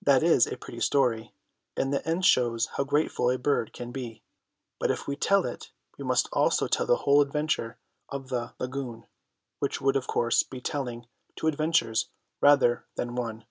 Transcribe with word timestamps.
That 0.00 0.22
is 0.22 0.46
a 0.46 0.56
pretty 0.56 0.78
story, 0.78 1.32
and 1.76 1.92
the 1.92 2.06
end 2.08 2.24
shows 2.24 2.66
how 2.76 2.84
grateful 2.84 3.28
a 3.28 3.36
bird 3.36 3.72
can 3.72 3.90
be; 3.90 4.22
but 4.78 4.88
if 4.88 5.08
we 5.08 5.16
tell 5.16 5.44
it 5.44 5.72
we 5.98 6.04
must 6.04 6.28
also 6.32 6.68
tell 6.68 6.86
the 6.86 6.98
whole 6.98 7.20
adventure 7.20 7.76
of 8.08 8.28
the 8.28 8.54
lagoon, 8.60 9.04
which 9.58 9.80
would 9.80 9.96
of 9.96 10.06
course 10.06 10.44
be 10.44 10.60
telling 10.60 11.08
two 11.34 11.48
adventures 11.48 12.08
rather 12.40 12.86
than 12.94 13.08
just 13.08 13.18
one. 13.18 13.46